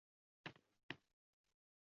[0.43, 0.97] 看着他长大